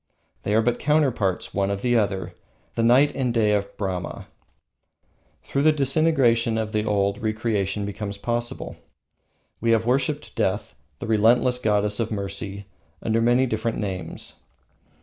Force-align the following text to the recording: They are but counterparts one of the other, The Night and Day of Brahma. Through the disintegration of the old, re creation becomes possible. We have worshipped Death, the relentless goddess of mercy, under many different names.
They 0.41 0.55
are 0.55 0.63
but 0.63 0.79
counterparts 0.79 1.53
one 1.53 1.69
of 1.69 1.83
the 1.83 1.95
other, 1.95 2.33
The 2.73 2.81
Night 2.81 3.13
and 3.15 3.31
Day 3.31 3.53
of 3.53 3.77
Brahma. 3.77 4.29
Through 5.43 5.61
the 5.61 5.71
disintegration 5.71 6.57
of 6.57 6.71
the 6.71 6.83
old, 6.85 7.19
re 7.19 7.33
creation 7.33 7.85
becomes 7.85 8.17
possible. 8.17 8.77
We 9.59 9.69
have 9.73 9.85
worshipped 9.85 10.35
Death, 10.35 10.73
the 10.97 11.05
relentless 11.05 11.59
goddess 11.59 11.99
of 11.99 12.09
mercy, 12.09 12.65
under 13.03 13.21
many 13.21 13.45
different 13.45 13.77
names. 13.77 14.39